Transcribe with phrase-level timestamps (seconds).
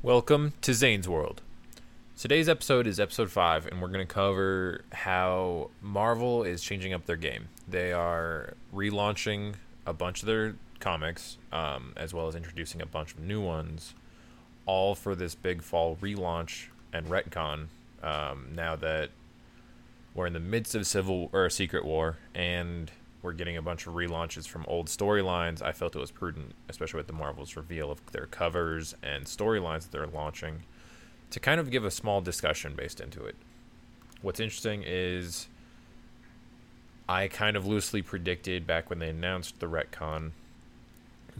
[0.00, 1.42] Welcome to Zane's World.
[2.16, 7.06] Today's episode is episode 5, and we're going to cover how Marvel is changing up
[7.06, 7.48] their game.
[7.66, 13.14] They are relaunching a bunch of their comics, um, as well as introducing a bunch
[13.14, 13.94] of new ones,
[14.66, 17.66] all for this big fall relaunch and retcon.
[18.00, 19.10] Um, now that
[20.14, 22.92] we're in the midst of civil or Secret War, and
[23.22, 26.98] we're getting a bunch of relaunches from old storylines, I felt it was prudent, especially
[26.98, 30.62] with the Marvel's reveal of their covers and storylines that they're launching,
[31.30, 33.36] to kind of give a small discussion based into it.
[34.22, 35.48] What's interesting is
[37.08, 40.32] I kind of loosely predicted back when they announced the retcon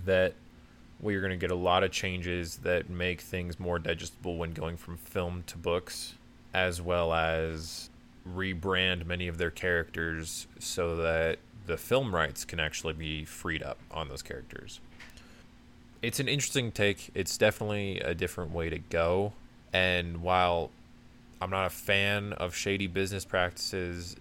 [0.05, 0.35] that
[1.01, 4.77] we're going to get a lot of changes that make things more digestible when going
[4.77, 6.15] from film to books,
[6.53, 7.91] as well as
[8.29, 13.79] rebrand many of their characters so that the film rights can actually be freed up
[13.91, 14.81] on those characters.
[16.03, 17.11] It's an interesting take.
[17.15, 19.35] It's definitely a different way to go.
[19.73, 20.71] And while
[21.41, 24.17] I'm not a fan of shady business practices,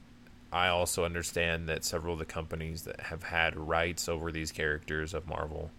[0.52, 5.14] I also understand that several of the companies that have had rights over these characters
[5.14, 5.72] of Marvel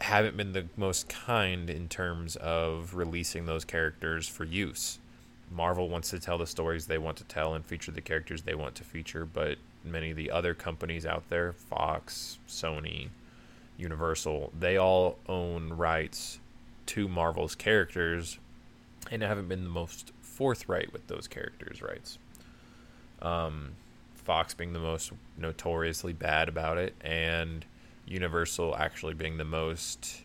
[0.00, 4.98] haven't been the most kind in terms of releasing those characters for use.
[5.50, 8.54] Marvel wants to tell the stories they want to tell and feature the characters they
[8.54, 13.08] want to feature, but many of the other companies out there, Fox, Sony,
[13.76, 16.38] Universal, they all own rights
[16.86, 18.38] to Marvel's characters
[19.10, 22.18] and haven't been the most forthright with those characters' rights.
[23.20, 23.72] Um,
[24.14, 27.64] Fox being the most notoriously bad about it, and
[28.06, 30.22] Universal actually being the most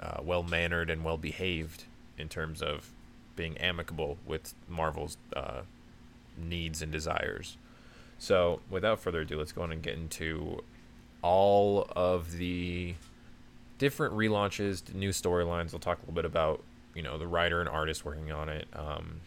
[0.00, 1.84] uh, well mannered and well behaved
[2.18, 2.90] in terms of
[3.34, 5.62] being amicable with Marvel's uh,
[6.36, 7.56] needs and desires.
[8.18, 10.62] So, without further ado, let's go on and get into
[11.22, 12.94] all of the
[13.78, 15.72] different relaunches, new storylines.
[15.72, 16.62] We'll talk a little bit about,
[16.94, 18.66] you know, the writer and artist working on it.
[18.72, 19.20] Um,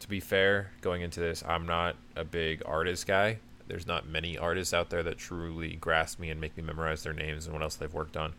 [0.00, 3.38] to be fair, going into this, I'm not a big artist guy.
[3.66, 7.12] There's not many artists out there that truly grasp me and make me memorize their
[7.12, 8.32] names and what else they've worked on.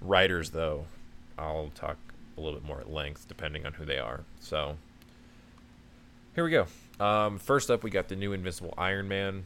[0.00, 0.86] Writers, though,
[1.36, 1.96] I'll talk
[2.36, 4.20] a little bit more at length depending on who they are.
[4.40, 4.76] So,
[6.34, 6.66] here we go.
[6.98, 9.44] Um, first up, we got the new Invincible Iron Man.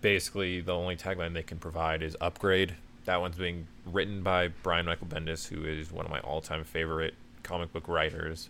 [0.00, 2.76] Basically, the only tagline they can provide is upgrade.
[3.04, 7.14] That one's being written by Brian Michael Bendis, who is one of my all-time favorite
[7.42, 8.48] comic book writers,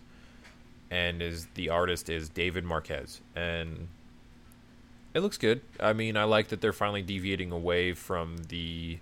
[0.91, 3.87] and is the artist is David Marquez, and
[5.13, 5.61] it looks good.
[5.79, 8.99] I mean, I like that they're finally deviating away from the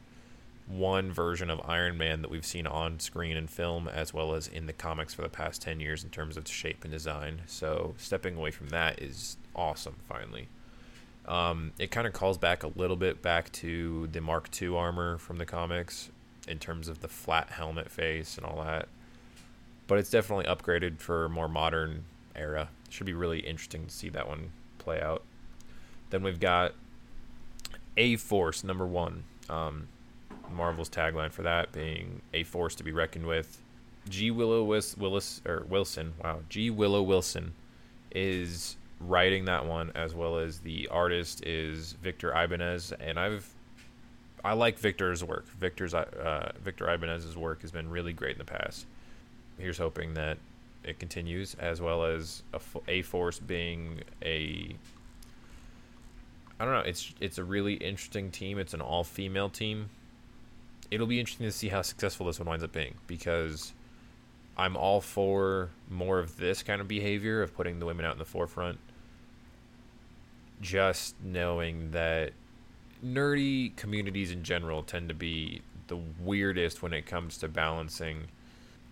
[0.68, 4.47] one version of Iron Man that we've seen on screen and film, as well as
[4.47, 7.41] in the comics for the past 10 years in terms of shape and design.
[7.47, 10.47] So, stepping away from that is awesome, finally.
[11.25, 15.18] Um, it kind of calls back a little bit back to the Mark II armor
[15.18, 16.09] from the comics
[16.47, 18.88] in terms of the flat helmet face and all that.
[19.88, 22.69] But it's definitely upgraded for a more modern era.
[22.90, 25.23] Should be really interesting to see that one play out.
[26.09, 26.73] Then we've got
[27.97, 29.23] A Force number one.
[29.50, 29.88] Um,
[30.52, 33.62] Marvel's tagline for that being a force to be reckoned with.
[34.09, 37.54] G Willow Willis, Willis or Wilson, wow, G Willow Wilson
[38.12, 43.50] is writing that one as well as the artist is Victor Ibanez and I've
[44.46, 45.48] I like Victor's work.
[45.52, 48.86] Victor's uh, Victor Ibanez's work has been really great in the past.
[49.58, 50.38] Here's hoping that
[50.84, 52.59] it continues as well as a,
[52.90, 54.76] a force being a
[56.59, 58.59] I don't know, it's it's a really interesting team.
[58.59, 59.90] It's an all female team
[60.92, 63.74] it'll be interesting to see how successful this one winds up being because
[64.58, 68.20] I'm all for more of this kind of behavior of putting the women out in
[68.20, 68.80] the forefront.
[70.62, 72.34] Just knowing that
[73.04, 78.28] nerdy communities in general tend to be the weirdest when it comes to balancing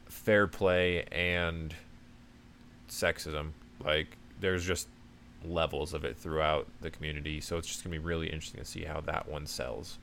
[0.07, 1.73] fair play and
[2.89, 3.51] sexism.
[3.83, 4.87] Like, there's just
[5.45, 7.39] levels of it throughout the community.
[7.39, 9.97] So it's just going to be really interesting to see how that one sells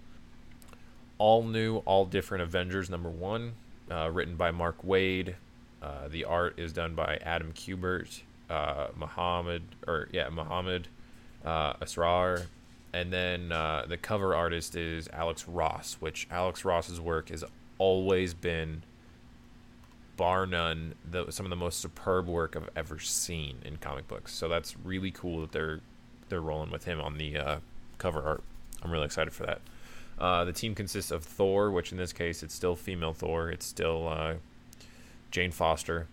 [1.19, 3.55] all new, all different Avengers number one,
[3.91, 5.35] uh, written by Mark Waid.
[5.83, 10.89] Uh, the art is done by Adam Kubert, uh, Muhammad, or yeah, Muhammad
[11.45, 12.47] uh, Asrar,
[12.93, 17.45] and then uh, the cover artist is Alex Ross, which Alex Ross's work has
[17.79, 18.83] always been,
[20.17, 24.35] bar none, the, some of the most superb work I've ever seen in comic books.
[24.35, 25.81] So that's really cool that they're
[26.29, 27.59] they're rolling with him on the uh,
[27.97, 28.43] cover art.
[28.83, 29.61] I'm really excited for that.
[30.19, 33.51] Uh, the team consists of Thor, which in this case it's still female Thor.
[33.51, 34.35] It's still uh,
[35.31, 36.09] Jane Foster.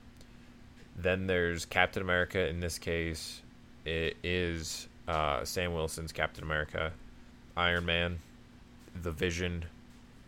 [0.95, 2.47] Then there's Captain America.
[2.47, 3.41] In this case,
[3.83, 6.91] it is uh, Sam Wilson's Captain America,
[7.57, 8.19] Iron Man,
[9.01, 9.65] The Vision,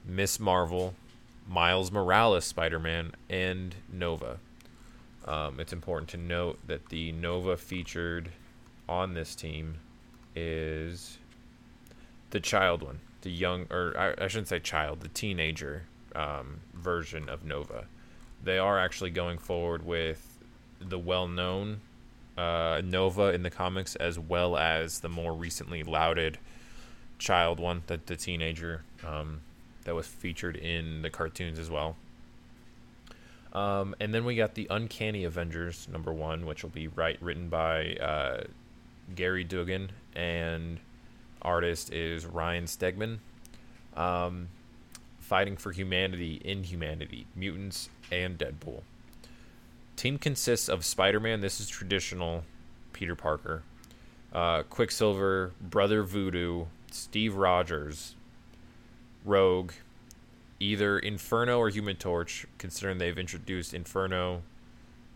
[0.05, 0.93] Miss Marvel,
[1.47, 4.39] Miles Morales Spider Man, and Nova.
[5.25, 8.29] Um, it's important to note that the Nova featured
[8.87, 9.75] on this team
[10.35, 11.17] is
[12.29, 15.83] the child one, the young, or I, I shouldn't say child, the teenager
[16.15, 17.85] um, version of Nova.
[18.43, 20.39] They are actually going forward with
[20.79, 21.81] the well known
[22.37, 26.37] uh, Nova in the comics as well as the more recently lauded
[27.17, 29.41] child one, the, the teenager um,
[29.85, 31.95] that was featured in the cartoons as well.
[33.53, 37.49] Um, and then we got the Uncanny Avengers number one, which will be right written
[37.49, 38.43] by uh,
[39.15, 40.79] Gerry Duggan and
[41.47, 43.19] artist is Ryan Stegman.
[43.95, 44.49] Um,
[45.19, 48.81] fighting for humanity, inhumanity, mutants, and Deadpool.
[49.95, 51.41] Team consists of Spider Man.
[51.41, 52.43] This is traditional
[52.93, 53.63] Peter Parker.
[54.31, 58.15] Uh, Quicksilver, Brother Voodoo, Steve Rogers,
[59.25, 59.71] Rogue,
[60.59, 64.43] either Inferno or Human Torch, considering they've introduced Inferno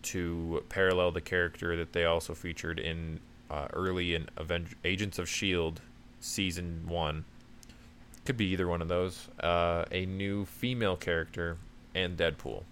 [0.02, 3.20] to parallel the character that they also featured in
[3.50, 5.80] uh, early in Aven- Agents of S.H.I.E.L.D.
[6.22, 7.24] season one.
[8.24, 9.28] Could be either one of those.
[9.40, 11.58] Uh, a new female character
[11.94, 12.62] and Deadpool.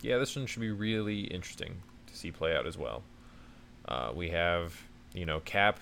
[0.00, 3.02] Yeah, this one should be really interesting to see play out as well.
[3.86, 4.80] Uh, we have,
[5.12, 5.80] you know, Cap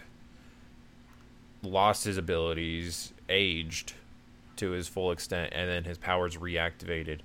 [1.62, 3.93] lost his abilities, aged
[4.56, 7.20] to his full extent, and then his powers reactivated.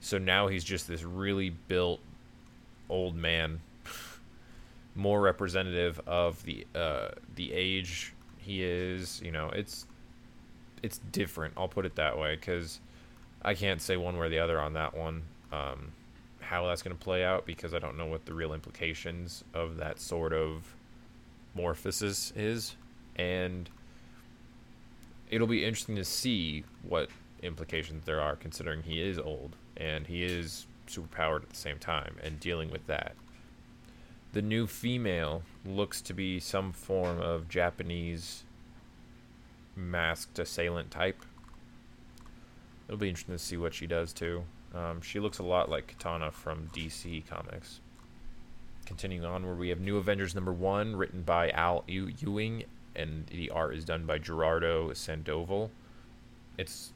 [0.00, 2.00] So now he's just this really built
[2.90, 3.60] old man,
[4.94, 8.12] more representative of the uh, the age
[8.46, 9.20] he is.
[9.22, 9.86] You know, it's
[10.82, 11.54] it's different.
[11.56, 12.80] I'll put it that way because
[13.42, 15.22] I can't say one way or the other on that one.
[15.52, 15.92] Um,
[16.40, 19.78] how that's going to play out because I don't know what the real implications of
[19.78, 20.74] that sort of
[21.56, 22.76] morphosis is,
[23.16, 23.68] and
[25.28, 27.08] it'll be interesting to see what
[27.42, 32.16] implications there are considering he is old and he is superpowered at the same time
[32.22, 33.14] and dealing with that.
[34.36, 38.44] The new female looks to be some form of Japanese
[39.74, 41.24] masked assailant type.
[42.86, 44.44] It'll be interesting to see what she does too.
[44.74, 47.80] Um, she looks a lot like Katana from DC Comics.
[48.84, 53.48] Continuing on, where we have New Avengers number one, written by Al Ewing and the
[53.48, 55.70] art is done by Gerardo Sandoval.
[56.58, 56.92] It's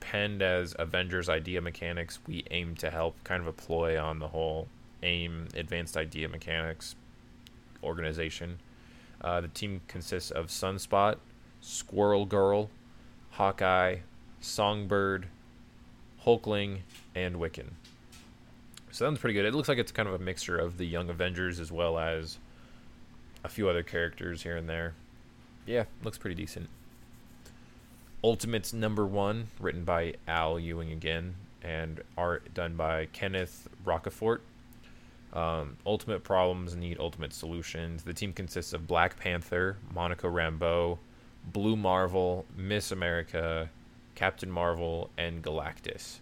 [0.00, 2.18] penned as Avengers Idea Mechanics.
[2.26, 4.66] We aim to help, kind of a ploy on the whole
[5.02, 6.94] AIM Advanced Idea Mechanics
[7.82, 8.58] organization.
[9.20, 11.16] Uh, the team consists of Sunspot,
[11.60, 12.70] Squirrel Girl,
[13.30, 13.98] Hawkeye,
[14.40, 15.26] Songbird,
[16.24, 16.78] Hulkling,
[17.14, 17.70] and Wiccan.
[18.90, 19.46] So that's pretty good.
[19.46, 22.38] It looks like it's kind of a mixture of the Young Avengers as well as
[23.44, 24.94] a few other characters here and there
[25.66, 26.68] yeah, looks pretty decent.
[28.24, 34.40] Ultimates number one, written by Al Ewing again, and art done by Kenneth Rocafort.
[35.32, 38.02] Um, ultimate problems need ultimate solutions.
[38.02, 40.98] The team consists of Black Panther, Monica Rambeau,
[41.52, 43.70] Blue Marvel, Miss America,
[44.14, 46.18] Captain Marvel, and Galactus.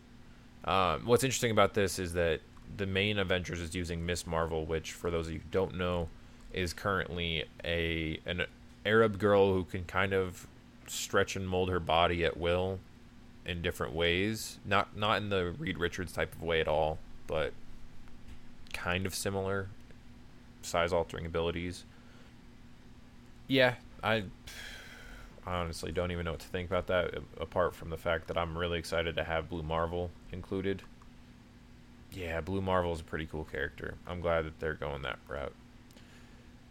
[0.65, 2.41] Um, what's interesting about this is that
[2.77, 6.09] the main Avengers is using Miss Marvel, which, for those of you who don't know,
[6.53, 8.45] is currently a an
[8.85, 10.47] Arab girl who can kind of
[10.87, 12.79] stretch and mold her body at will
[13.45, 14.59] in different ways.
[14.65, 17.53] Not not in the Reed Richards type of way at all, but
[18.73, 19.69] kind of similar
[20.63, 21.85] size altering abilities.
[23.47, 24.25] Yeah, I
[25.47, 28.57] honestly don't even know what to think about that apart from the fact that I'm
[28.57, 30.83] really excited to have Blue Marvel included.
[32.13, 33.95] Yeah, Blue Marvel is a pretty cool character.
[34.07, 35.55] I'm glad that they're going that route.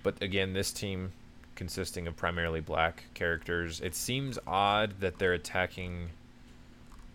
[0.03, 1.11] But again, this team
[1.55, 3.81] consisting of primarily black characters.
[3.81, 6.09] It seems odd that they're attacking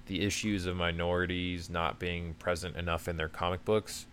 [0.06, 4.04] the issues of minorities not being present enough in their comic books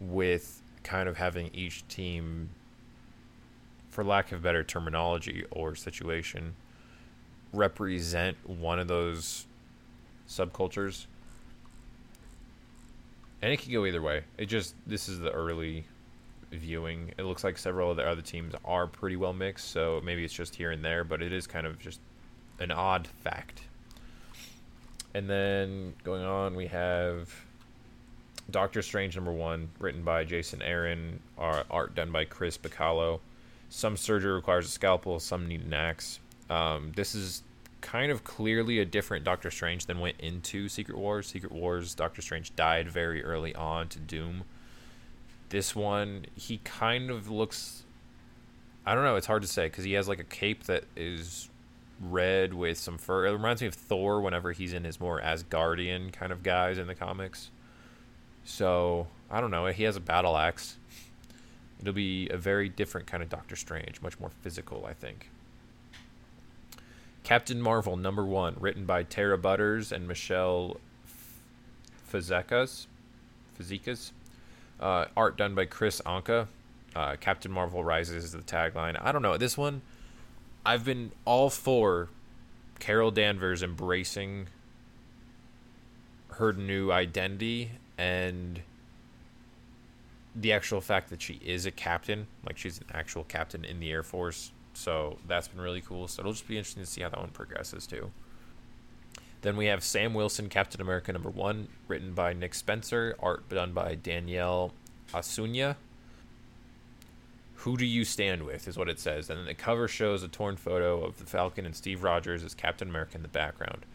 [0.00, 2.50] with kind of having each team
[3.90, 6.54] for lack of better terminology or situation
[7.52, 9.46] represent one of those
[10.28, 11.06] subcultures
[13.40, 15.84] and it can go either way it just this is the early
[16.52, 17.12] viewing.
[17.18, 20.34] It looks like several of the other teams are pretty well mixed, so maybe it's
[20.34, 22.00] just here and there, but it is kind of just
[22.58, 23.62] an odd fact.
[25.14, 27.32] And then going on, we have
[28.50, 33.20] Doctor Strange number one, written by Jason Aaron, art done by Chris Bachalo.
[33.68, 36.20] Some surgery requires a scalpel, some need an axe.
[36.48, 37.42] Um, this is
[37.80, 41.26] kind of clearly a different Doctor Strange than went into Secret Wars.
[41.26, 44.44] Secret Wars, Doctor Strange died very early on to Doom
[45.48, 47.84] this one, he kind of looks.
[48.84, 49.16] I don't know.
[49.16, 51.48] It's hard to say because he has like a cape that is
[52.00, 53.26] red with some fur.
[53.26, 56.86] It reminds me of Thor whenever he's in his more Asgardian kind of guys in
[56.86, 57.50] the comics.
[58.46, 59.66] So I don't know.
[59.66, 60.76] He has a battle axe.
[61.80, 65.28] It'll be a very different kind of Doctor Strange, much more physical, I think.
[67.22, 70.78] Captain Marvel number one, written by Tara Butters and Michelle
[72.10, 72.86] Fazekas.
[73.58, 74.12] Fazekas.
[74.78, 76.46] Uh, art done by Kris Anka.
[76.94, 78.96] Uh, Captain Marvel Rises is the tagline.
[79.02, 79.36] I don't know.
[79.36, 79.82] This one,
[80.64, 82.08] I've been all for
[82.78, 84.46] Carol Danvers embracing
[86.34, 88.60] her new identity and
[90.34, 93.90] the actual fact that she is a captain, like she's an actual captain in the
[93.90, 94.52] Air Force.
[94.74, 96.06] So that's been really cool.
[96.08, 98.10] So it'll just be interesting to see how that one progresses too.
[99.40, 103.72] Then we have Sam Wilson, Captain America number one, written by Nick Spencer, art done
[103.72, 104.72] by Daniel
[105.14, 105.76] Acuna.
[107.60, 109.30] Who do you stand with is what it says.
[109.30, 112.54] And then the cover shows a torn photo of the Falcon and Steve Rogers as
[112.54, 113.86] Captain America in the background.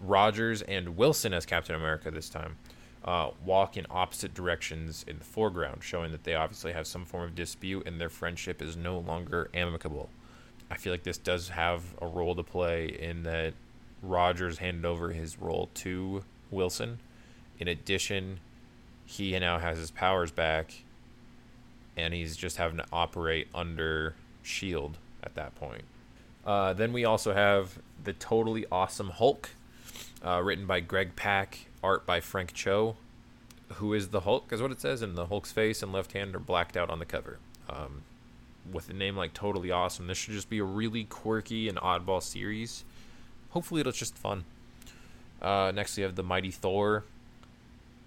[0.00, 2.56] Rogers and Wilson as Captain America this time
[3.04, 7.24] uh, walk in opposite directions in the foreground, showing that they obviously have some form
[7.24, 10.10] of dispute and their friendship is no longer amicable.
[10.70, 13.54] I feel like this does have a role to play in that
[14.02, 17.00] Rogers handed over his role to Wilson.
[17.58, 18.40] In addition,
[19.04, 20.84] he now has his powers back
[21.96, 25.82] and he's just having to operate under shield at that point.
[26.46, 29.50] Uh, then we also have the totally awesome Hulk,
[30.24, 32.96] uh, written by Greg Pak art by Frank Cho,
[33.74, 36.34] who is the Hulk, is what it says, and the Hulk's face and left hand
[36.34, 37.38] are blacked out on the cover.
[37.68, 38.02] Um,
[38.70, 42.22] with a name like Totally Awesome, this should just be a really quirky and oddball
[42.22, 42.84] series.
[43.50, 44.44] Hopefully, it's just fun.
[45.40, 47.04] Uh, next, we have the Mighty Thor.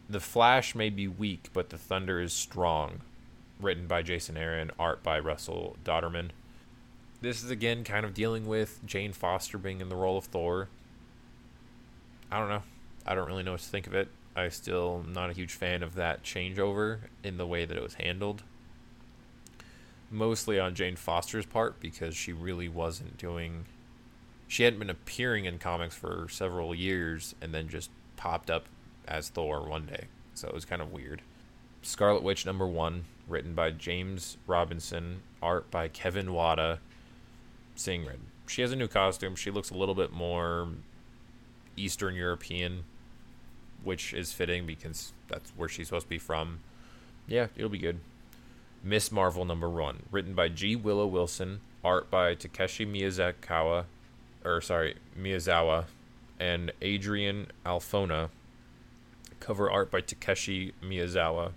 [0.10, 3.02] The Flash may be weak, but the Thunder is strong.
[3.60, 6.30] Written by Jason Aaron, art by Russell Dauterman.
[7.22, 10.68] This is again kind of dealing with Jane Foster being in the role of Thor.
[12.30, 12.64] I don't know.
[13.06, 14.10] I don't really know what to think of it.
[14.36, 17.96] I still not a huge fan of that changeover in the way that it was
[17.96, 18.44] handled.
[20.10, 23.66] Mostly on Jane Foster's part because she really wasn't doing
[24.48, 28.68] she hadn't been appearing in comics for several years and then just popped up
[29.08, 30.06] as Thor one day.
[30.36, 31.24] So it was kind of weird.
[31.82, 36.80] Scarlet Witch number 1, written by James Robinson, art by Kevin Wada,
[37.76, 38.20] seeing red.
[38.48, 39.36] She has a new costume.
[39.36, 40.70] She looks a little bit more
[41.76, 42.84] Eastern European
[43.84, 46.60] which is fitting because that's where she's supposed to be from.
[47.28, 48.00] Yeah, it'll be good.
[48.84, 50.76] Miss Marvel number one, written by G.
[50.76, 53.86] Willow Wilson, art by Takeshi Miyazawa,
[54.44, 55.86] or sorry, Miyazawa,
[56.40, 58.30] and Adrian Alphona.
[59.40, 61.52] Cover art by Takeshi Miyazawa.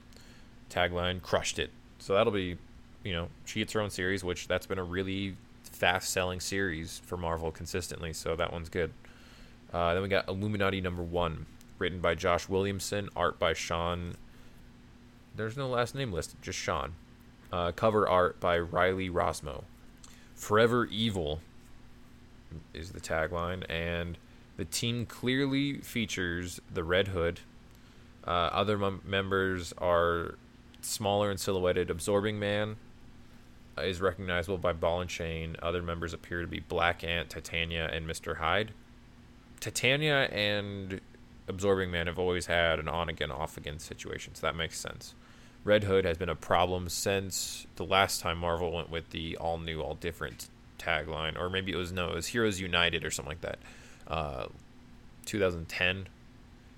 [0.71, 1.71] Tagline: Crushed it.
[1.99, 2.57] So that'll be,
[3.03, 7.17] you know, she gets her own series, which that's been a really fast-selling series for
[7.17, 8.13] Marvel consistently.
[8.13, 8.93] So that one's good.
[9.73, 11.47] Uh, then we got Illuminati number one,
[11.79, 14.17] written by Josh Williamson, art by Sean.
[15.35, 16.95] There's no last name listed, just Sean.
[17.53, 19.65] Uh, cover art by Riley Rossmo.
[20.35, 21.41] Forever Evil
[22.75, 24.19] is the tagline, and
[24.57, 27.41] the team clearly features the Red Hood.
[28.27, 30.37] Uh, other mem- members are
[30.81, 31.91] smaller and silhouetted.
[31.91, 32.77] Absorbing Man
[33.79, 35.57] is recognizable by ball and chain.
[35.63, 38.37] Other members appear to be Black Ant, Titania, and Mr.
[38.37, 38.73] Hyde.
[39.61, 41.01] Titania and
[41.49, 45.15] Absorbing Man have always had an on again, off again situation, so that makes sense.
[45.65, 49.59] Red Hood has been a problem since the last time Marvel went with the all
[49.59, 50.49] new, all different
[50.79, 53.59] tagline, or maybe it was no, it was Heroes United or something like that.
[54.07, 54.47] Uh,
[55.27, 56.09] 2010.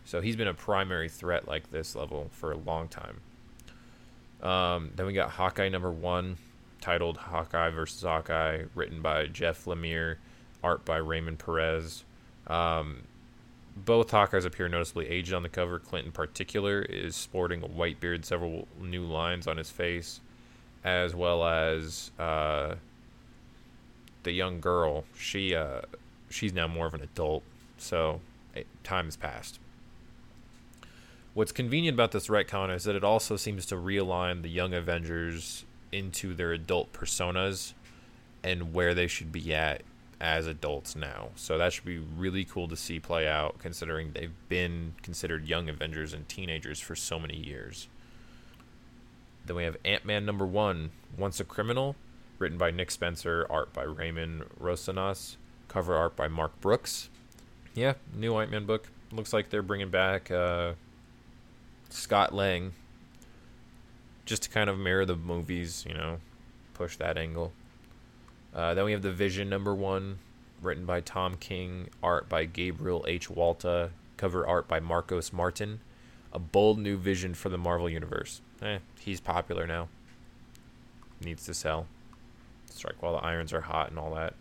[0.04, 3.20] So he's been a primary threat like this level for a long time.
[4.42, 6.38] Um, then we got Hawkeye number one,
[6.80, 10.16] titled Hawkeye versus Hawkeye, written by Jeff Lemire,
[10.62, 12.04] art by Raymond Perez.
[12.46, 13.02] Um,
[13.84, 15.78] both Hawkeyes appear noticeably aged on the cover.
[15.78, 20.20] Clint, in particular, is sporting a white beard, several new lines on his face,
[20.84, 22.74] as well as uh,
[24.22, 25.04] the young girl.
[25.16, 25.82] She uh,
[26.30, 27.42] she's now more of an adult,
[27.76, 28.20] so
[28.54, 29.58] it, time has passed.
[31.34, 35.64] What's convenient about this retcon is that it also seems to realign the young Avengers
[35.92, 37.74] into their adult personas
[38.42, 39.82] and where they should be at
[40.20, 41.28] as adults now.
[41.36, 45.68] So that should be really cool to see play out, considering they've been considered young
[45.68, 47.88] Avengers and teenagers for so many years.
[49.46, 51.96] Then we have Ant Man number one, Once a Criminal,
[52.38, 55.36] written by Nick Spencer, art by Raymond Rosanas,
[55.68, 57.08] cover art by Mark Brooks.
[57.74, 58.88] Yeah, new Ant Man book.
[59.12, 60.72] Looks like they're bringing back uh,
[61.88, 62.72] Scott Lang
[64.26, 66.18] just to kind of mirror the movies, you know,
[66.74, 67.52] push that angle.
[68.58, 70.18] Uh, then we have the Vision number one,
[70.60, 73.28] written by Tom King, art by Gabriel H.
[73.28, 75.78] Walta, cover art by Marcos Martin.
[76.32, 78.40] A bold new vision for the Marvel Universe.
[78.60, 79.88] Eh, he's popular now.
[81.24, 81.86] Needs to sell.
[82.68, 84.34] Strike while the irons are hot and all that.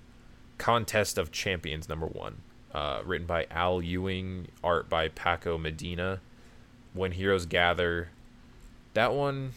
[0.58, 2.42] Contest of Champions number one.
[2.74, 6.22] Uh, written by Al Ewing, art by Paco Medina.
[6.94, 8.10] When Heroes Gather.
[8.96, 9.54] That one.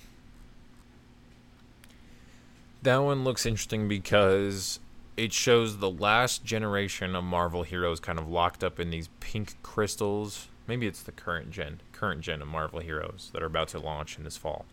[2.82, 4.80] That one looks interesting because
[5.14, 9.56] it shows the last generation of Marvel heroes kind of locked up in these pink
[9.62, 10.48] crystals.
[10.66, 14.16] Maybe it's the current gen, current gen of Marvel heroes that are about to launch
[14.16, 14.64] in this fall.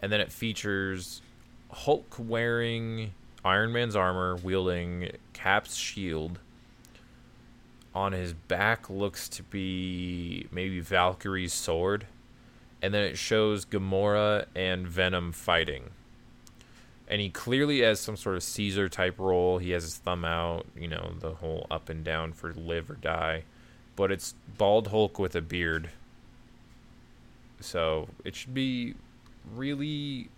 [0.00, 1.20] And then it features
[1.70, 3.12] Hulk wearing
[3.44, 6.38] Iron Man's armor, wielding Cap's shield.
[7.94, 12.06] On his back looks to be maybe Valkyrie's sword.
[12.80, 15.90] And then it shows Gamora and Venom fighting
[17.08, 19.58] and he clearly has some sort of Caesar type role.
[19.58, 22.94] He has his thumb out, you know, the whole up and down for live or
[22.94, 23.44] die.
[23.96, 25.90] But it's bald Hulk with a beard.
[27.60, 28.94] So it should be
[29.54, 30.28] really.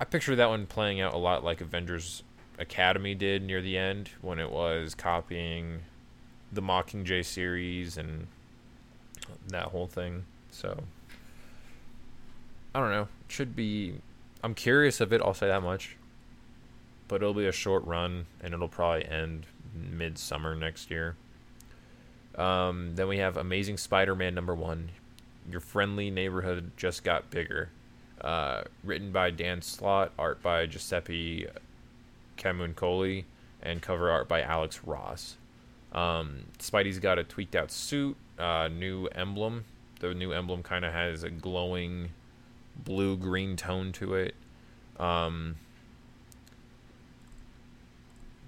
[0.00, 2.24] I picture that one playing out a lot like Avengers
[2.58, 5.80] Academy did near the end when it was copying
[6.52, 8.26] the Mockingjay series and
[9.48, 10.24] that whole thing.
[10.50, 10.82] So
[12.74, 13.02] I don't know.
[13.02, 13.94] It should be
[14.42, 15.20] I'm curious of it.
[15.20, 15.96] I'll say that much.
[17.08, 21.16] But it'll be a short run, and it'll probably end midsummer next year.
[22.36, 24.90] Um, then we have Amazing Spider-Man number one.
[25.50, 27.70] Your friendly neighborhood just got bigger.
[28.20, 31.46] Uh, written by Dan Slott, art by Giuseppe
[32.38, 33.24] Camuncoli,
[33.62, 35.36] and cover art by Alex Ross.
[35.92, 39.64] Um, Spidey's got a tweaked out suit, uh, new emblem.
[40.00, 42.10] The new emblem kind of has a glowing
[42.76, 44.34] blue green tone to it.
[44.98, 45.56] Um,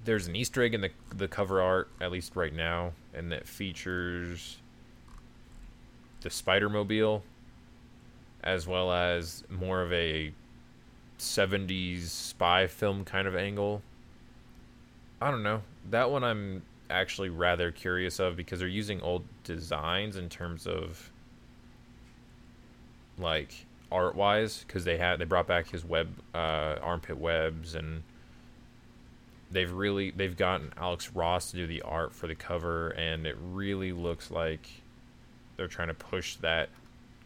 [0.04, 3.46] there's an Easter egg in the the cover art, at least right now, and that
[3.46, 4.58] features
[6.20, 7.22] the Spider Mobile,
[8.42, 10.32] as well as more of a
[11.18, 13.82] 70s spy film kind of angle.
[15.20, 15.62] I don't know.
[15.90, 21.10] That one I'm actually rather curious of because they're using old designs in terms of
[23.18, 28.02] like art wise because they had they brought back his web uh, armpit webs and
[29.50, 33.36] they've really they've gotten Alex Ross to do the art for the cover and it
[33.40, 34.68] really looks like
[35.56, 36.68] they're trying to push that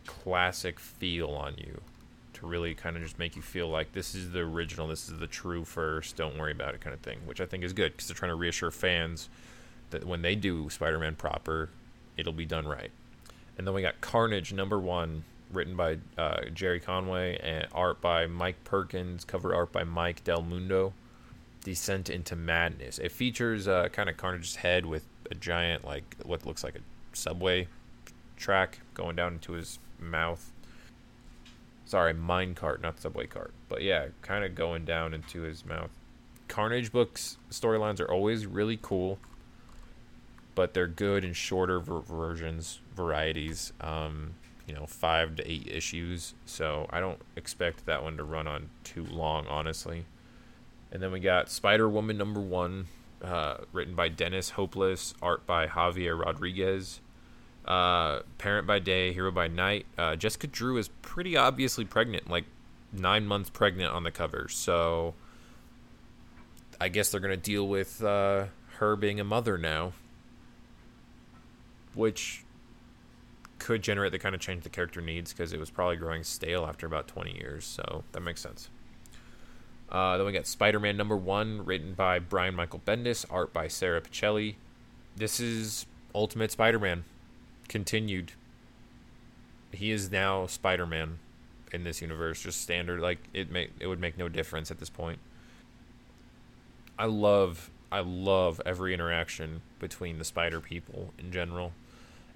[0.06, 1.80] classic feel on you
[2.34, 5.18] to really kind of just make you feel like this is the original this is
[5.18, 7.92] the true first don't worry about it kind of thing which I think is good
[7.92, 9.28] because they're trying to reassure fans
[9.90, 11.70] that when they do Spider-Man proper
[12.18, 12.90] it'll be done right.
[13.56, 18.26] And then we got Carnage number one written by uh, Gerry Conway and art by
[18.26, 20.92] Mike Perkins, cover art by Mike Del Mundo.
[21.64, 22.98] Descent into Madness.
[22.98, 26.80] It features uh, kind of Carnage's head with a giant, like what looks like a
[27.12, 27.68] subway
[28.36, 30.52] track going down into his mouth.
[31.84, 33.52] Sorry, mine cart, not subway cart.
[33.68, 35.90] But yeah, kind of going down into his mouth.
[36.46, 39.18] Carnage books storylines are always really cool,
[40.54, 43.72] but they're good in shorter ver- versions, varieties.
[43.80, 44.34] Um,
[44.68, 46.34] you know five to eight issues.
[46.44, 50.04] So i don't expect that one to run on too long honestly.
[50.92, 52.86] And then we got spider woman number one
[53.22, 57.00] uh, written by dennis hopeless art by javier rodriguez
[57.66, 59.86] uh, parent by day hero by night.
[59.96, 62.44] Uh, jessica drew is pretty obviously pregnant like
[62.92, 64.46] nine months pregnant on the cover.
[64.48, 65.14] So
[66.80, 69.92] i guess they're going to deal with uh, her being a mother now
[71.94, 72.44] which
[73.58, 76.64] could generate the kind of change the character needs because it was probably growing stale
[76.66, 77.64] after about 20 years.
[77.64, 78.70] So that makes sense.
[79.90, 83.68] Uh, then we got Spider Man number one, written by Brian Michael Bendis, art by
[83.68, 84.56] Sara Pichelli.
[85.16, 87.04] This is Ultimate Spider Man
[87.68, 88.32] continued.
[89.72, 91.18] He is now Spider Man
[91.72, 93.00] in this universe, just standard.
[93.00, 93.48] Like it
[93.80, 95.20] it would make no difference at this point.
[96.98, 101.72] I love I love every interaction between the Spider people in general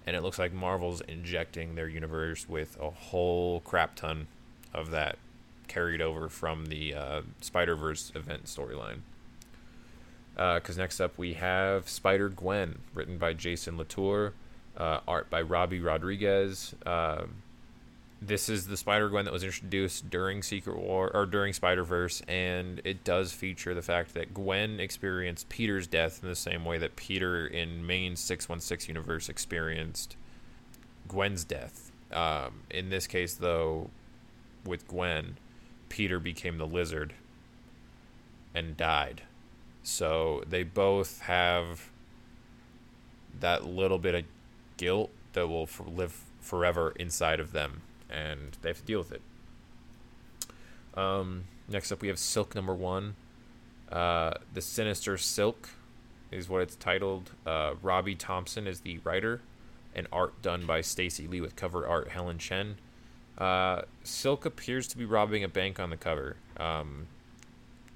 [0.06, 4.26] and it looks like Marvel's injecting their universe with a whole crap ton
[4.74, 5.16] of that
[5.68, 9.00] carried over from the uh, Spider Verse event storyline.
[10.34, 14.32] Because uh, next up we have Spider Gwen, written by Jason Latour,
[14.76, 16.74] uh, art by Robbi Rodriguez.
[18.24, 22.22] This is the Spider Gwen that was introduced during Secret War or during Spider Verse,
[22.28, 26.78] and it does feature the fact that Gwen experienced Peter's death in the same way
[26.78, 30.14] that Peter in main six one six universe experienced
[31.08, 31.90] Gwen's death.
[32.12, 33.90] Um, in this case, though,
[34.64, 35.38] with Gwen,
[35.88, 37.14] Peter became the Lizard
[38.54, 39.22] and died,
[39.82, 41.90] So they both have
[43.40, 44.24] that little bit of
[44.76, 47.82] guilt that will live forever inside of them,
[48.12, 49.22] and they have to deal with it.
[50.94, 53.16] Um, next up, we have Silk number one.
[53.90, 55.70] Uh, the Sinister Silk
[56.31, 57.33] is what it's titled.
[57.46, 59.40] Uh, Robbie Thompson is the writer,
[59.94, 62.77] and art done by Stacey Lee with cover art Helen Chen.
[63.38, 66.37] Uh, Silk appears to be robbing a bank on the cover.
[66.59, 67.07] Um,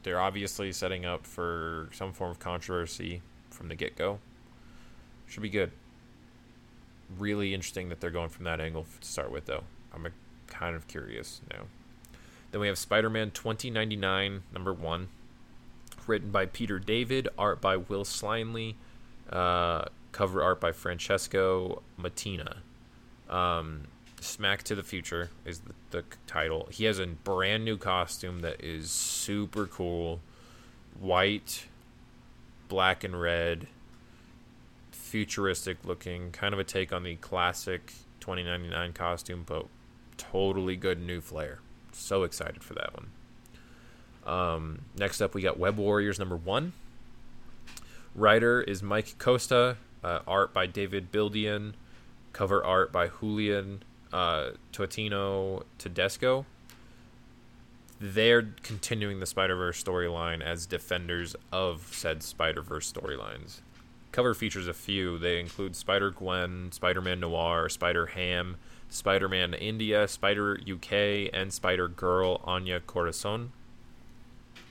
[0.02, 4.18] they're obviously setting up for some form of controversy from the get go.
[5.26, 5.72] Should be good.
[7.18, 9.64] Really interesting that they're going from that angle to start with, though.
[10.04, 10.12] I'm
[10.46, 11.64] kind of curious now.
[12.50, 15.08] Then we have Spider Man 2099, number one,
[16.06, 18.74] written by Peter David, art by Will Sliney,
[19.30, 22.58] uh, cover art by Francesco Mattina.
[23.28, 23.88] Um,
[24.20, 26.68] Smack to the Future is the, the title.
[26.70, 30.20] He has a brand new costume that is super cool.
[30.98, 31.66] White,
[32.68, 33.66] black and red,
[34.90, 39.66] futuristic looking, kind of a take on the classic 2099 costume, but
[40.16, 41.60] totally good new flair.
[41.92, 43.10] So excited for that one.
[44.26, 46.72] Um, next up, we got Web Warriors number one.
[48.14, 49.76] Writer is Mike Costa.
[50.02, 51.72] Uh, art by David Baldeon.
[52.32, 56.44] Cover art by Julian uh, Totino Tedesco.
[57.98, 63.60] They're continuing the Spider Verse storyline as defenders of said Spider Verse storylines.
[64.12, 65.18] Cover features a few.
[65.18, 68.56] They include Spider Gwen, Spider Man Noir, Spider Ham,
[68.88, 73.52] Spider Man India, Spider UK, and Spider Girl Anya Corazon.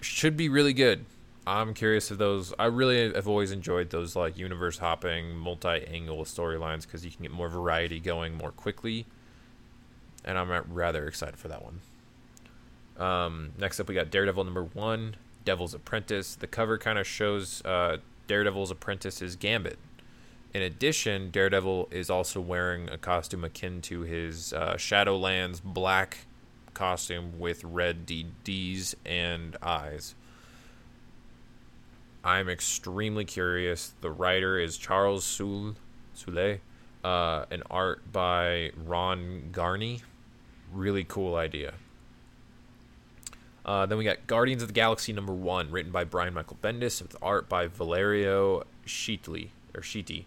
[0.01, 1.06] Should be really good.
[1.47, 2.54] I'm curious if those.
[2.58, 7.23] I really have always enjoyed those like universe hopping, multi angle storylines because you can
[7.23, 9.06] get more variety going more quickly
[10.25, 11.80] and I'm rather excited for that one.
[12.97, 16.36] Um, next up, we got Daredevil number one, Devil's Apprentice.
[16.36, 17.97] The cover kind of shows uh,
[18.28, 19.78] Daredevil's apprentice's gambit.
[20.56, 26.20] In addition, Daredevil is also wearing a costume akin to his uh, Shadowlands black
[26.74, 30.15] costume with red DDs and eyes.
[32.24, 33.96] I'm extremely curious.
[34.00, 35.76] The writer is Charles Soule,
[36.13, 36.60] Soule
[37.04, 40.04] uh, an art by Ron Garney
[40.72, 41.74] really cool idea.
[43.65, 47.02] Uh, then we got Guardians of the Galaxy number one, written by Brian Michael Bendis,
[47.02, 50.24] with art by Valerio Schiti or Schiti.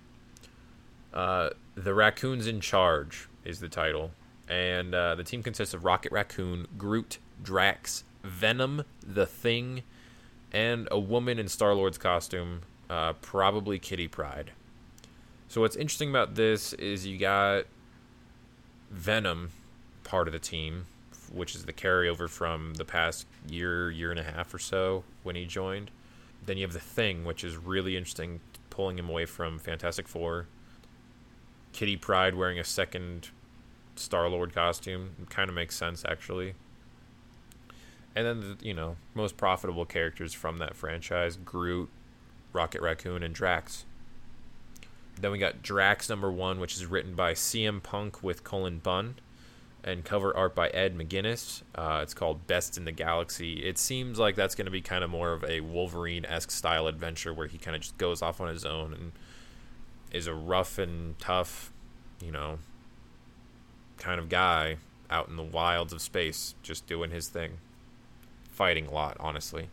[1.13, 4.11] Uh, the Raccoons in Charge is the title,
[4.49, 9.83] and uh, the team consists of Rocket Raccoon, Groot, Drax, Venom, the Thing,
[10.53, 14.53] and a woman in Star Lord's costume, uh, probably Kitty Pryde.
[15.49, 17.65] So what's interesting about this is you got
[18.91, 19.51] Venom
[20.05, 20.87] part of the team,
[21.33, 25.37] which is the carryover from the past year, year and a half or so when
[25.37, 25.91] he joined.
[26.45, 28.41] Then you have the Thing, which is really interesting,
[28.71, 30.47] pulling him away from Fantastic Four.
[31.79, 33.29] Kitty Pryde wearing a second
[33.95, 36.55] Star Lord costume kind of makes sense actually.
[38.17, 41.89] And then the, you know most profitable characters from that franchise: Groot,
[42.53, 43.85] Rocket Raccoon, and Drax.
[45.21, 49.15] Then we got Drax number one, which is written by CM Punk with Cullen Bunn
[49.85, 51.63] and cover art by Ed McGuinness.
[51.77, 53.65] Uh, it's called Best in the Galaxy.
[53.65, 56.89] It seems like that's going to be kind of more of a Wolverine esque style
[56.89, 59.13] adventure where he kind of just goes off on his own and
[60.13, 61.73] is a rough and tough,
[62.23, 62.59] you know,
[63.99, 64.77] kind of guy
[65.11, 67.59] out in the wilds of space, just doing his thing.
[68.51, 69.69] Fighting a lot, honestly.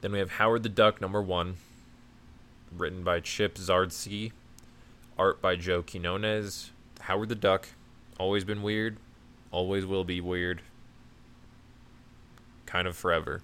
[0.00, 1.56] Then we have Howard the Duck, number one,
[2.76, 4.32] written by Chip Zdarsky,
[5.18, 6.70] art by Joe Quinones.
[7.00, 7.68] Howard the Duck
[8.18, 8.96] Always been weird.
[9.52, 10.60] Always will be weird.
[12.66, 13.42] Kind of forever.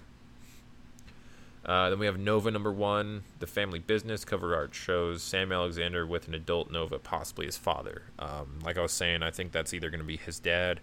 [1.64, 4.24] Uh, then we have Nova number one, The Family Business.
[4.24, 8.02] Cover art shows Sam Alexander with an adult Nova, possibly his father.
[8.18, 10.80] Um, like I was saying, I think that's either going to be his dad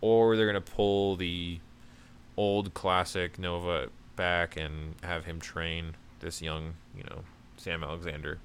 [0.00, 1.60] or they're going to pull the
[2.36, 7.20] old classic Nova back and have him train this young, you know,
[7.56, 8.38] Sam Alexander.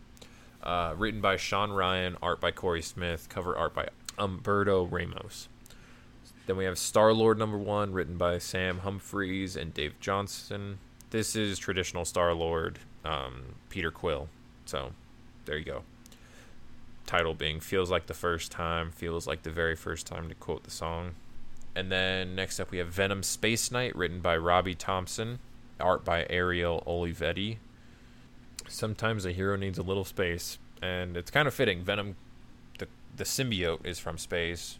[0.63, 5.47] Uh, written by Sean Ryan, art by Cory Smith, cover art by Humberto Ramos.
[6.47, 10.79] Then we have Star Lord number one, written by Sam Humphries and Dave Johnson.
[11.11, 14.29] This is traditional Star Lord, um, Peter Quill.
[14.65, 14.91] So
[15.45, 15.83] there you go.
[17.05, 20.63] Title being Feels Like the First Time, feels like the very first time to quote
[20.63, 21.11] the song.
[21.75, 25.39] And then next up we have Venom Space Knight, written by Robbie Thompson,
[25.79, 27.57] art by Ariel Olivetti.
[28.67, 31.83] Sometimes a hero needs a little space, and it's kind of fitting.
[31.83, 32.15] Venom
[33.17, 34.77] the symbiote is from space.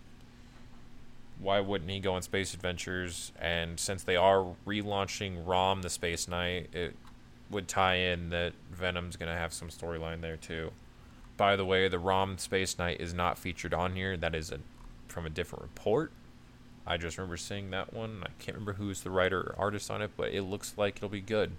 [1.40, 3.32] Why wouldn't he go on space adventures?
[3.40, 6.96] And since they are relaunching Rom the Space Knight, it
[7.50, 10.72] would tie in that Venom's gonna have some storyline there too.
[11.38, 14.16] By the way, the Rom Space Knight is not featured on here.
[14.18, 14.60] That is a
[15.08, 16.12] from a different report.
[16.88, 18.24] I just remember seeing that one.
[18.24, 21.10] I can't remember who's the writer or artist on it, but it looks like it'll
[21.10, 21.52] be good.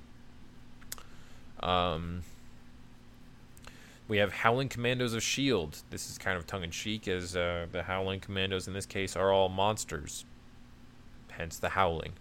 [1.60, 2.22] Um,
[4.08, 5.78] we have Howling Commandos of S.H.I.E.L.D.
[5.90, 9.16] This is kind of tongue in cheek, as uh, the Howling Commandos in this case
[9.16, 10.24] are all monsters,
[11.32, 12.12] hence the Howling.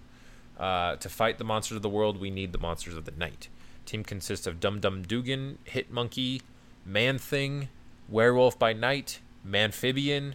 [0.60, 3.50] Uh, to fight the monsters of the world, we need the monsters of the night.
[3.86, 6.41] Team consists of Dum Dum Dugan, Hit Monkey,
[6.86, 7.69] Man Thing,
[8.10, 10.34] Werewolf by Night, Manphibian,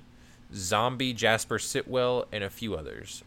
[0.55, 3.25] Zombie Jasper Sitwell, and a few others.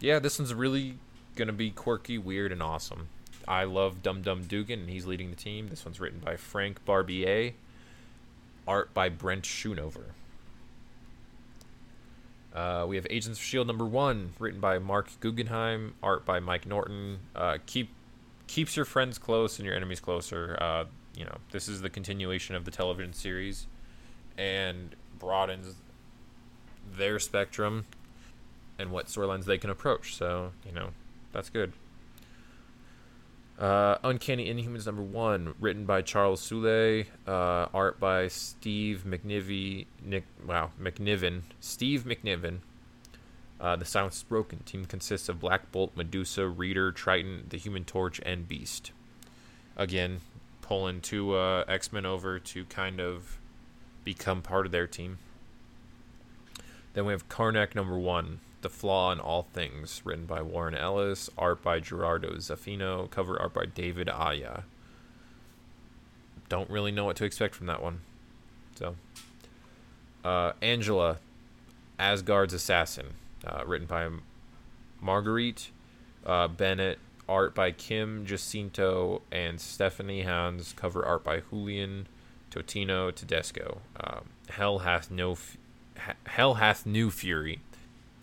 [0.00, 0.98] Yeah, this one's really
[1.34, 3.08] gonna be quirky, weird, and awesome.
[3.46, 5.68] I love Dum Dum Dugan, and he's leading the team.
[5.68, 7.52] This one's written by Frank Barbiere
[8.66, 10.12] art by Brent Schoonover.
[12.54, 16.66] Uh, we have Agents of Shield number one, written by Marc Guggenheim, art by Mike
[16.66, 17.18] Norton.
[17.34, 17.90] Uh, keep
[18.46, 20.56] keeps your friends close and your enemies closer.
[20.60, 23.66] Uh, you know, this is the continuation of the television series,
[24.38, 25.74] and broadens
[26.96, 27.84] their spectrum
[28.78, 30.14] and what storylines they can approach.
[30.14, 30.90] So you know,
[31.32, 31.74] that's good.
[33.58, 40.24] Uh, Uncanny Inhumans number one, written by Charles Soule, uh, art by Steve McNivy, Nick,
[40.46, 42.58] wow, McNiven, Steve McNiven.
[43.58, 47.84] Uh, the Silence is Broken team consists of Black Bolt, Medusa, Reader, Triton, the Human
[47.84, 48.92] Torch, and Beast.
[49.78, 50.20] Again,
[50.60, 53.38] pulling two uh, X Men over to kind of
[54.04, 55.18] become part of their team.
[56.92, 61.30] Then we have Karnak number one, the Flaw in All Things, written by Warren Ellis,
[61.38, 64.64] art by Gerardo Zaffino, cover art by David Aja.
[66.48, 68.00] Don't really know what to expect from that one.
[68.74, 68.96] So,
[70.24, 71.18] uh, Angela,
[71.96, 73.14] Asgard's Assassin,
[73.46, 74.08] uh, written by
[75.00, 75.70] Marguerite
[76.26, 76.98] uh, Bennett,
[77.28, 82.08] art by Kim Jacinto and Stephanie Hans, cover art by Julian
[82.50, 83.82] Totino Tedesco.
[84.00, 85.56] Um, Hell hath no, f-
[86.26, 87.60] Hell hath new fury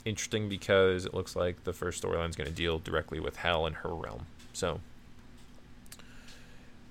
[0.06, 3.66] interesting because it looks like the first storyline is going to deal directly with Hell
[3.66, 4.26] and her realm.
[4.54, 4.80] So,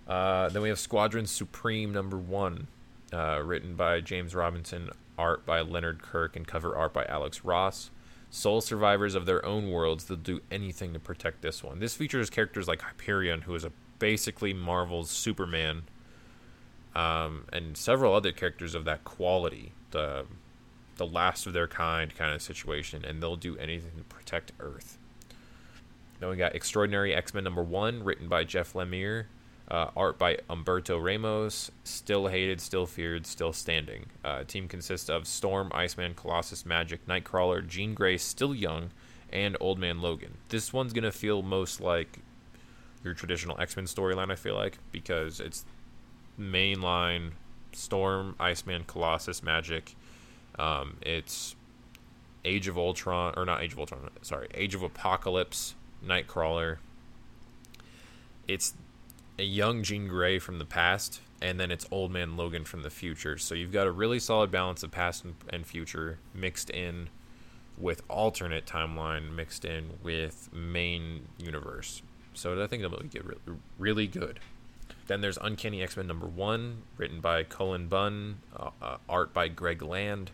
[0.08, 2.66] uh, then we have Squadron Supreme number one,
[3.12, 7.90] uh, written by James Robinson, art by Leonard Kirk, and cover art by Alex Ross.
[8.30, 11.80] Sole survivors of their own worlds, they'll do anything to protect this one.
[11.80, 15.82] This features characters like Hyperion, who is a basically Marvel's Superman,
[16.94, 19.72] um, and several other characters of that quality.
[19.90, 20.24] The
[21.02, 24.98] the last of their kind kind of situation, and they'll do anything to protect Earth.
[26.20, 29.24] Then we got Extraordinary X Men number one, written by Jeff Lemire,
[29.68, 31.72] uh, art by Humberto Ramos.
[31.82, 34.06] Still hated, still feared, still standing.
[34.24, 38.90] Uh, team consists of Storm, Iceman, Colossus, Magik, Nightcrawler, Jean Grey, still young,
[39.32, 40.38] and Old Man Logan.
[40.50, 42.20] This one's gonna feel most like
[43.02, 44.30] your traditional X Men storyline.
[44.30, 45.64] I feel like because it's
[46.38, 47.32] mainline
[47.72, 49.94] Storm, Iceman, Colossus, Magik
[50.58, 51.56] um, it's
[52.44, 56.78] Age of Ultron, or not Age of Ultron, sorry, Age of Apocalypse, Nightcrawler.
[58.48, 58.74] It's
[59.38, 62.90] a young Jean Grey from the past, and then it's Old Man Logan from the
[62.90, 63.38] future.
[63.38, 67.08] So you've got a really solid balance of past and, and future mixed in
[67.78, 72.02] with alternate timeline mixed in with main universe.
[72.34, 73.40] So I think that'll get really,
[73.78, 74.40] really good.
[75.06, 79.48] Then there's Uncanny X Men number one, written by Cullen Bunn, uh, uh, art by
[79.48, 80.30] Greg Land.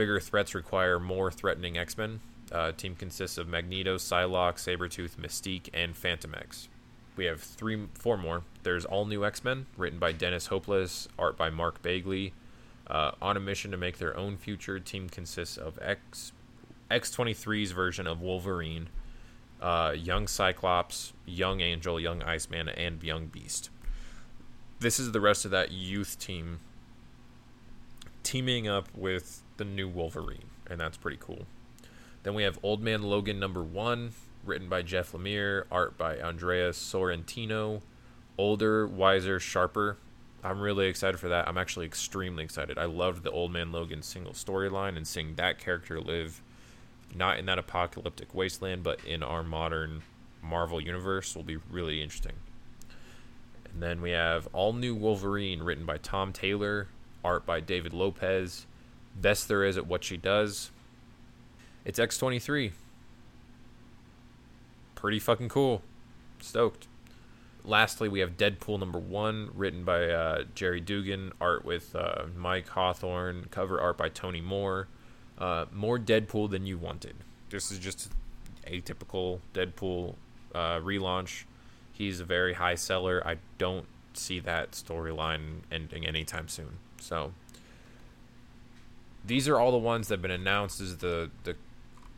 [0.00, 2.20] Bigger threats require more threatening X Men.
[2.50, 6.68] Uh, team consists of Magneto, Psylocke, Sabretooth, Mystique, and Fantomex.
[7.16, 8.44] We have three, four more.
[8.62, 12.32] There's All New X Men, written by Dennis Hopeless, art by Mark Bagley.
[12.86, 16.32] Uh, on a mission to make their own future, team consists of X
[16.90, 18.88] X23's version of Wolverine,
[19.60, 23.68] uh, Young Cyclops, Young Angel, Young Iceman, and Young Beast.
[24.78, 26.60] This is the rest of that youth team
[28.22, 31.44] teaming up with the new Wolverine, and that's pretty cool.
[32.22, 36.70] Then we have Old Man Logan number one, written by Jeff Lemire, art by Andrea
[36.70, 37.82] Sorrentino.
[38.38, 39.98] Older, wiser, sharper.
[40.42, 41.46] I'm really excited for that.
[41.46, 42.78] I'm actually extremely excited.
[42.78, 46.40] I loved the Old Man Logan single storyline and seeing that character live
[47.14, 50.02] not in that apocalyptic wasteland, but in our modern
[50.42, 52.36] Marvel universe will be really interesting.
[53.70, 56.88] And then we have All New Wolverine, written by Tom Taylor,
[57.22, 58.66] art by David Lopez,
[59.14, 60.70] Best there is at what she does.
[61.84, 62.72] It's X23.
[64.94, 65.82] Pretty fucking cool.
[66.40, 66.86] Stoked.
[67.64, 72.68] Lastly, we have Deadpool number one, written by uh, Gerry Duggan, art with uh, Mike
[72.68, 74.88] Hawthorne, cover art by Tony Moore.
[75.38, 77.16] Uh, more Deadpool than you wanted.
[77.50, 78.10] This is just
[78.66, 80.14] a typical Deadpool
[80.54, 81.44] uh, relaunch.
[81.92, 83.22] He's a very high seller.
[83.26, 86.78] I don't see that storyline ending anytime soon.
[86.98, 87.32] So
[89.24, 91.56] these are all the ones that have been announced as the the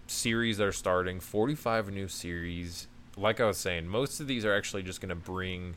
[0.07, 1.21] series that are starting.
[1.21, 2.89] Forty five new series.
[3.17, 5.75] Like I was saying, most of these are actually just going to bring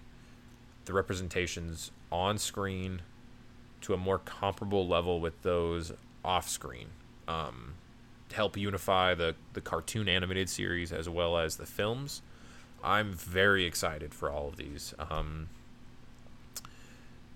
[0.86, 3.02] the representations on screen
[3.82, 5.92] to a more comparable level with those
[6.24, 6.88] off screen.
[7.28, 7.74] Um,
[8.32, 12.22] help unify the the cartoon animated series as well as the films.
[12.84, 14.94] I'm very excited for all of these.
[15.10, 15.50] Um,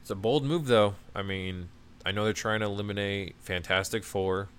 [0.02, 0.95] it's a bold move, though.
[1.15, 1.69] I mean,
[2.06, 4.50] I know they're trying to eliminate Fantastic Four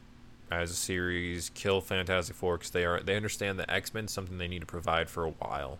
[0.51, 4.39] as a series, kill Fantastic Four because they are they understand that X Men something
[4.39, 5.79] they need to provide for a while,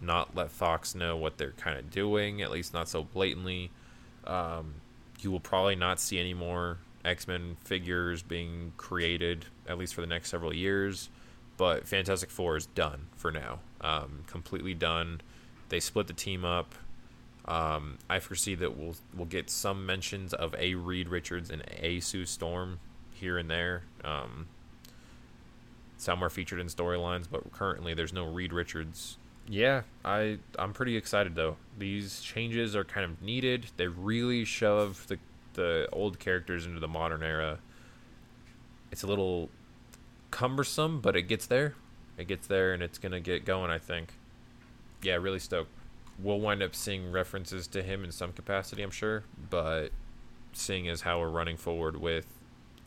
[0.00, 3.70] not let Fox know what they're kind of doing, at least not so blatantly.
[4.26, 4.74] Um,
[5.20, 10.00] you will probably not see any more X Men figures being created, at least for
[10.00, 11.10] the next several years.
[11.56, 15.20] But Fantastic Four is done for now, um, completely done.
[15.68, 16.74] They split the team up.
[17.46, 22.00] Um, I foresee that we'll we'll get some mentions of a Reed Richards and a
[22.00, 22.80] Sue Storm
[23.12, 23.82] here and there.
[24.02, 24.48] Um,
[25.98, 29.18] some are featured in storylines, but currently there's no Reed Richards.
[29.46, 31.56] Yeah, I I'm pretty excited though.
[31.78, 33.66] These changes are kind of needed.
[33.76, 35.18] They really shove the
[35.52, 37.58] the old characters into the modern era.
[38.90, 39.50] It's a little
[40.30, 41.74] cumbersome, but it gets there.
[42.16, 43.70] It gets there, and it's gonna get going.
[43.70, 44.14] I think.
[45.02, 45.70] Yeah, really stoked
[46.18, 49.24] we'll wind up seeing references to him in some capacity, I'm sure.
[49.50, 49.90] But
[50.52, 52.26] seeing as how we're running forward with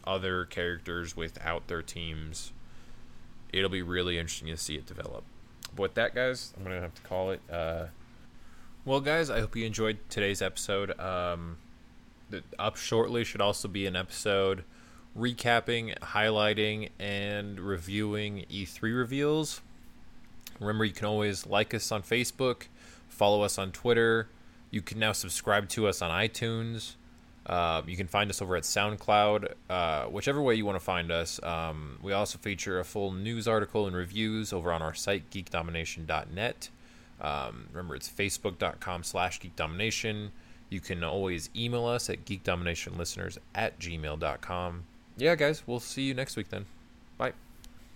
[0.06, 2.54] other characters without their teams,
[3.52, 5.24] it'll be really interesting to see it develop.
[5.76, 7.42] But with that, guys, I'm gonna have to call it.
[7.52, 7.86] Uh,
[8.86, 10.98] well, guys, I hope you enjoyed today's episode.
[11.00, 11.58] Um,
[12.58, 14.64] up shortly should also be an episode
[15.18, 19.62] recapping, highlighting, and reviewing E3 reveals.
[20.60, 22.64] Remember, you can always like us on Facebook
[23.08, 24.30] follow us on Twitter.
[24.72, 26.96] You can now subscribe to us on iTunes.
[27.46, 31.12] Uh, you can find us over at SoundCloud, uh, whichever way you want to find
[31.12, 31.42] us.
[31.42, 36.70] Um, we also feature a full news article and reviews over on our site, geekdomination.net.
[37.22, 40.32] Um, remember, it's facebook.com slash geekdomination.
[40.70, 44.84] You can always email us at geekdominationlisteners at gmail.com.
[45.16, 46.66] Yeah, guys, we'll see you next week then.